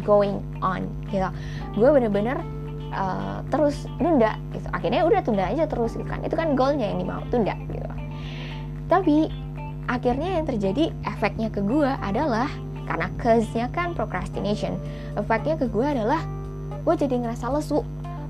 [0.05, 1.29] going on gitu.
[1.79, 2.42] Gue bener-bener
[2.94, 4.66] uh, terus nunda gitu.
[4.70, 6.22] Akhirnya udah tunda aja terus gitu kan.
[6.22, 7.87] Itu kan goalnya yang dimau tunda gitu.
[8.87, 9.28] Tapi
[9.90, 12.48] akhirnya yang terjadi efeknya ke gue adalah
[12.85, 14.76] karena cause-nya kan procrastination
[15.16, 16.20] efeknya ke gue adalah
[16.85, 17.83] gue jadi ngerasa lesu.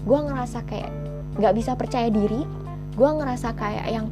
[0.05, 0.90] Gue ngerasa kayak
[1.38, 2.42] nggak bisa percaya diri.
[2.94, 4.07] Gue ngerasa kayak yang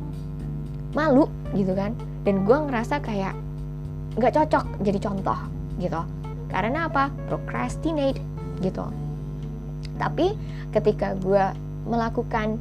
[0.92, 1.96] malu gitu kan.
[2.22, 3.34] Dan gue ngerasa kayak
[4.20, 5.38] nggak cocok jadi contoh
[5.80, 6.02] gitu.
[6.52, 7.08] Karena apa?
[7.32, 8.20] Procrastinate
[8.60, 9.01] gitu
[10.00, 10.34] tapi
[10.72, 11.44] ketika gue
[11.86, 12.58] melakukan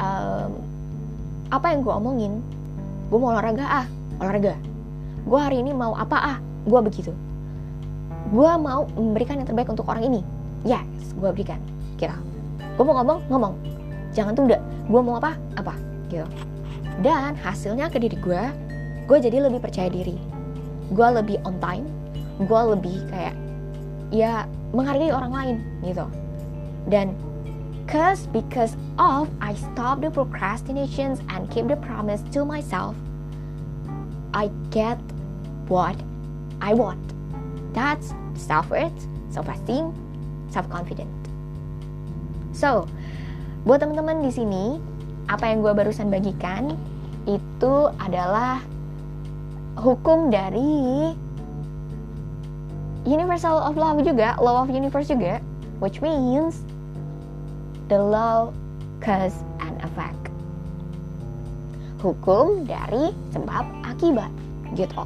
[0.00, 0.50] um,
[1.52, 2.32] apa yang gue omongin
[3.12, 3.86] gue mau olahraga ah
[4.18, 4.56] olahraga.
[5.24, 7.12] Gue hari ini mau apa ah gue begitu.
[8.32, 10.20] Gue mau memberikan yang terbaik untuk orang ini.
[10.64, 10.82] Yes
[11.14, 11.60] gue berikan
[11.94, 12.18] kira
[12.74, 13.54] gue mau ngomong ngomong.
[14.16, 14.58] Jangan tunda.
[14.88, 15.74] Gue mau apa apa
[16.10, 16.26] gitu.
[17.02, 18.42] Dan hasilnya ke diri gue
[19.04, 20.16] gue jadi lebih percaya diri.
[20.90, 21.86] Gue lebih on time.
[22.42, 23.36] Gue lebih kayak
[24.10, 26.06] ya menghargai orang lain gitu
[26.88, 27.16] dan
[27.88, 32.96] cause because of I stop the procrastinations and keep the promise to myself,
[34.32, 35.00] I get
[35.68, 35.96] what
[36.60, 37.00] I want.
[37.72, 38.94] That's self-worth,
[39.30, 39.92] self-esteem,
[40.50, 41.10] self-confident.
[42.54, 42.86] So,
[43.66, 44.78] buat teman-teman di sini,
[45.26, 46.76] apa yang gue barusan bagikan
[47.24, 48.60] itu adalah
[49.80, 51.12] hukum dari
[53.08, 55.40] universal of love juga, law of universe juga,
[55.80, 56.62] which means
[57.88, 58.52] the law,
[59.00, 60.16] cause, and effect.
[62.00, 64.32] Hukum dari sebab akibat
[64.76, 65.04] gitu.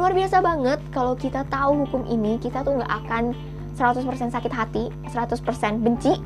[0.00, 3.36] Luar biasa banget kalau kita tahu hukum ini, kita tuh nggak akan
[3.76, 6.16] 100% sakit hati, 100% benci,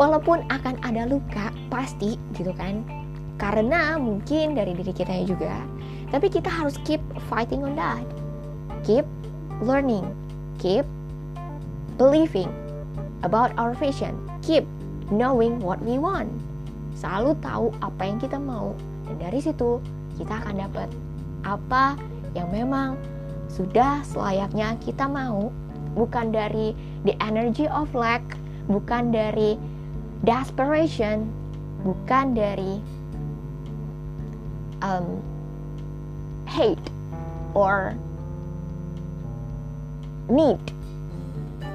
[0.00, 2.84] walaupun akan ada luka, pasti gitu kan.
[3.36, 5.60] Karena mungkin dari diri kita juga,
[6.08, 8.04] tapi kita harus keep fighting on that.
[8.84, 9.04] Keep
[9.60, 10.08] learning,
[10.56, 10.88] keep
[12.00, 12.48] believing
[13.24, 14.64] about our vision, keep
[15.10, 16.30] knowing what we want.
[16.94, 18.76] Selalu tahu apa yang kita mau.
[19.08, 19.82] Dan dari situ
[20.20, 20.88] kita akan dapat
[21.42, 21.98] apa
[22.36, 22.94] yang memang
[23.50, 25.50] sudah selayaknya kita mau.
[25.92, 26.72] Bukan dari
[27.04, 28.22] the energy of lack
[28.70, 29.58] bukan dari
[30.22, 31.26] desperation
[31.82, 32.78] bukan dari
[34.80, 35.18] um,
[36.46, 36.82] hate
[37.58, 37.98] or
[40.30, 40.62] need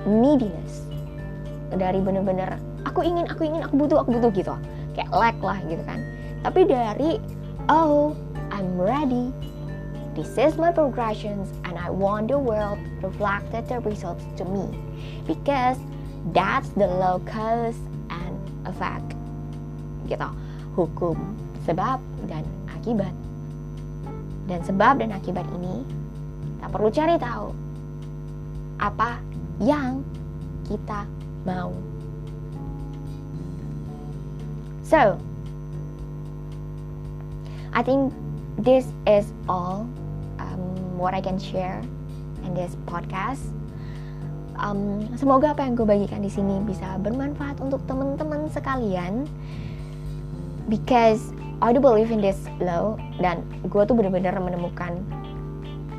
[0.07, 0.87] neediness.
[1.67, 2.55] Dari bener-bener
[2.97, 4.57] aku ingin aku ingin aku butuh aku butuh gitu.
[4.97, 6.01] Kayak lack lah gitu kan.
[6.41, 7.21] Tapi dari
[7.69, 8.17] oh
[8.49, 9.29] I'm ready.
[10.17, 14.73] This is my progressions and I want the world reflected the results to me.
[15.29, 15.77] Because
[16.33, 17.77] that's the locus
[18.09, 18.33] and
[18.65, 19.13] effect.
[20.09, 20.29] Gitu.
[20.73, 21.37] Hukum
[21.69, 22.41] sebab dan
[22.81, 23.13] akibat.
[24.49, 25.85] Dan sebab dan akibat ini
[26.65, 27.53] tak perlu cari tahu.
[28.81, 29.21] Apa
[29.61, 30.01] yang
[30.65, 31.05] kita
[31.45, 31.69] mau
[34.87, 35.19] So,
[37.75, 38.15] I think
[38.55, 39.83] this is all
[40.39, 40.63] um,
[40.95, 41.83] what I can share
[42.47, 43.43] in this podcast.
[44.57, 49.27] Um, semoga apa yang gue bagikan di sini bisa bermanfaat untuk teman-teman sekalian.
[50.67, 51.31] because
[51.63, 54.99] I do believe in this low dan gue tuh bener-bener menemukan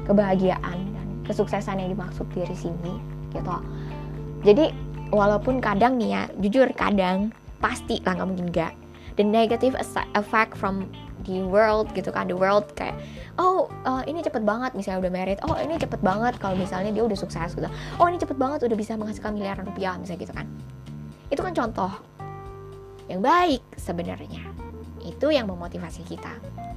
[0.07, 3.01] kebahagiaan dan kesuksesan yang dimaksud dari sini
[3.35, 3.57] gitu
[4.45, 4.71] jadi
[5.11, 8.75] walaupun kadang nih ya jujur kadang pasti lah nggak mungkin enggak
[9.19, 9.75] the negative
[10.15, 10.87] effect from
[11.27, 12.95] the world gitu kan the world kayak
[13.37, 17.03] oh uh, ini cepet banget misalnya udah married oh ini cepet banget kalau misalnya dia
[17.03, 17.67] udah sukses gitu.
[17.99, 20.47] Oh ini cepet banget udah bisa menghasilkan miliaran rupiah misalnya gitu kan.
[21.29, 21.93] Itu kan contoh
[23.11, 24.47] yang baik sebenarnya.
[25.03, 26.33] Itu yang memotivasi kita.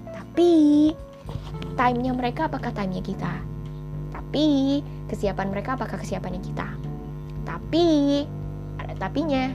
[0.10, 0.92] Tapi
[1.78, 3.34] timenya mereka apakah timenya kita?
[4.12, 4.80] Tapi
[5.12, 6.68] kesiapan mereka apakah kesiapannya kita?
[7.44, 7.86] Tapi
[8.80, 9.52] ada tapinya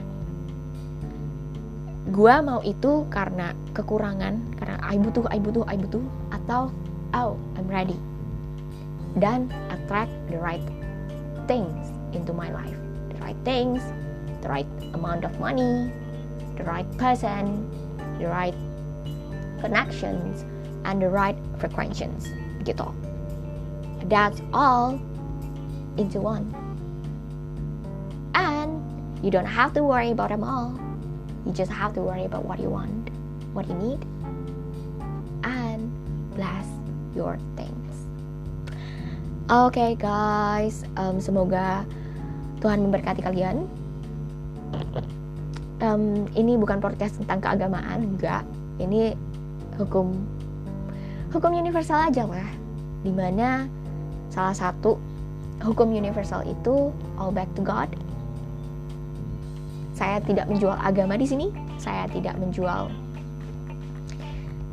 [2.07, 6.71] gua mau itu karena kekurangan karena I butuh I butuh I butuh atau
[7.11, 7.99] oh I'm ready.
[9.17, 10.63] Dan attract the right
[11.49, 12.77] things into my life.
[13.11, 13.83] The right things
[14.39, 15.91] the right amount of money
[16.55, 17.67] the right person
[18.21, 18.55] the right
[19.59, 20.45] connections
[20.85, 22.31] and the right frequencies.
[22.63, 22.87] Gitu.
[24.07, 24.95] That's all
[25.99, 26.47] into one.
[28.31, 28.79] And
[29.19, 30.86] you don't have to worry about them all
[31.47, 33.07] you just have to worry about what you want
[33.55, 34.03] what you need
[35.47, 35.89] and
[36.37, 36.67] bless
[37.17, 37.93] your things.
[39.49, 40.85] Oke okay, guys.
[40.99, 41.87] Um, semoga
[42.61, 43.65] Tuhan memberkati kalian.
[45.81, 48.45] Um, ini bukan podcast tentang keagamaan enggak.
[48.77, 49.17] Ini
[49.81, 50.13] hukum
[51.33, 52.49] hukum universal aja lah
[53.01, 53.65] di mana
[54.29, 55.01] salah satu
[55.65, 57.89] hukum universal itu all back to God
[59.97, 61.49] saya tidak menjual agama di sini.
[61.81, 62.93] Saya tidak menjual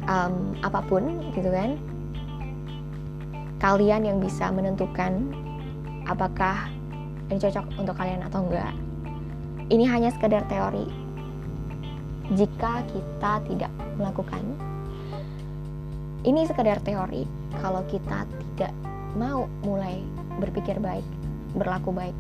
[0.05, 1.81] um, apa pun gitu kan.
[3.57, 5.33] Kalian yang bisa menentukan
[6.05, 6.69] apakah
[7.33, 8.77] ini cocok untuk kalian atau enggak.
[9.73, 10.85] Ini hanya sekedar teori.
[12.37, 14.45] Jika kita tidak melakukan
[16.25, 17.25] ini sekedar teori.
[17.61, 18.73] Kalau kita tidak
[19.15, 20.01] mau mulai
[20.41, 21.05] berpikir baik,
[21.55, 22.17] berlaku baik,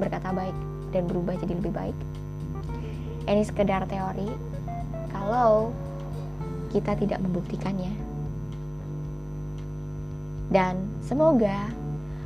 [0.00, 0.56] berkata baik,
[0.90, 1.96] dan berubah jadi lebih baik.
[3.24, 4.28] Ini sekedar teori
[5.12, 5.72] kalau
[6.74, 7.92] kita tidak membuktikannya.
[10.52, 11.70] Dan semoga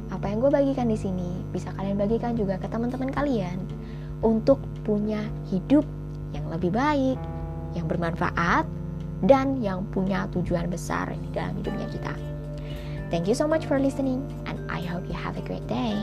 [0.09, 3.61] apa yang gue bagikan di sini bisa kalian bagikan juga ke teman-teman kalian
[4.25, 5.23] untuk punya
[5.53, 5.85] hidup
[6.35, 7.21] yang lebih baik,
[7.77, 8.67] yang bermanfaat,
[9.25, 12.15] dan yang punya tujuan besar di dalam hidupnya kita.
[13.09, 15.97] Thank you so much for listening, and I hope you have a great day.